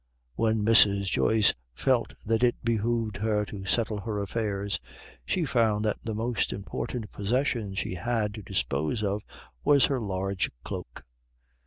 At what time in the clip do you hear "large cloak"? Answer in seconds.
10.01-11.05